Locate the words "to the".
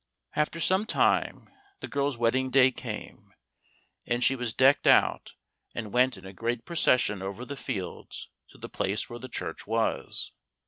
8.49-8.67